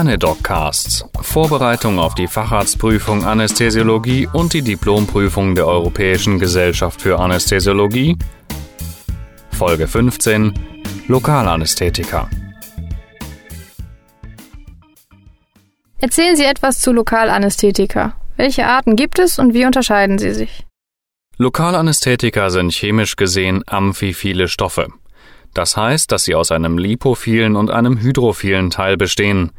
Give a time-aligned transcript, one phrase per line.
[0.00, 1.04] Anedoccasts.
[1.20, 8.16] Vorbereitung auf die Facharztprüfung Anästhesiologie und die Diplomprüfung der Europäischen Gesellschaft für Anästhesiologie.
[9.50, 10.54] Folge 15
[11.06, 12.30] Lokalanästhetika.
[15.98, 18.14] Erzählen Sie etwas zu Lokalanästhetika.
[18.38, 20.64] Welche Arten gibt es und wie unterscheiden sie sich?
[21.36, 24.88] Lokalanästhetika sind chemisch gesehen amphiphile Stoffe.
[25.52, 29.50] Das heißt, dass sie aus einem lipophilen und einem hydrophilen Teil bestehen.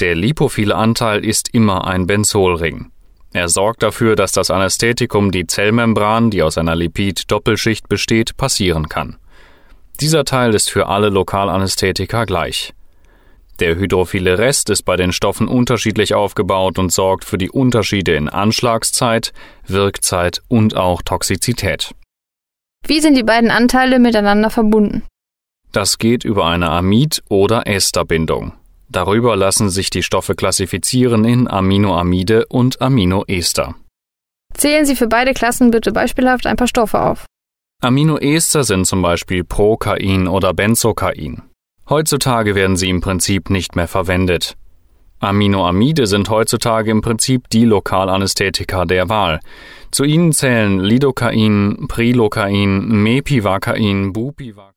[0.00, 2.92] Der lipophile Anteil ist immer ein Benzolring.
[3.32, 9.16] Er sorgt dafür, dass das Anästhetikum die Zellmembran, die aus einer Lipid-Doppelschicht besteht, passieren kann.
[10.00, 12.74] Dieser Teil ist für alle Lokalanästhetika gleich.
[13.58, 18.28] Der hydrophile Rest ist bei den Stoffen unterschiedlich aufgebaut und sorgt für die Unterschiede in
[18.28, 19.32] Anschlagszeit,
[19.66, 21.92] Wirkzeit und auch Toxizität.
[22.86, 25.02] Wie sind die beiden Anteile miteinander verbunden?
[25.72, 28.52] Das geht über eine Amid- oder Esterbindung.
[28.90, 33.74] Darüber lassen sich die Stoffe klassifizieren in Aminoamide und Aminoester.
[34.54, 37.26] Zählen Sie für beide Klassen bitte beispielhaft ein paar Stoffe auf.
[37.80, 41.42] Aminoester sind zum Beispiel Prokain oder Benzokain.
[41.88, 44.56] Heutzutage werden sie im Prinzip nicht mehr verwendet.
[45.20, 49.40] Aminoamide sind heutzutage im Prinzip die Lokalanästhetika der Wahl.
[49.90, 54.72] Zu ihnen zählen Lidocain, Prilocain, Mepivacain, Bupivacain.